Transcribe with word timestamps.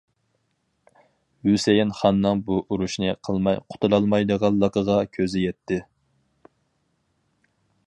ھۈسەيىن 1.49 1.91
خاننىڭ 1.97 2.41
بۇ 2.47 2.57
ئۇرۇشنى 2.63 3.13
قىلماي 3.29 3.61
قۇتۇلالمايدىغانلىقىغا 3.75 4.97
كۆزى 5.19 5.45
يەتتى. 5.47 5.81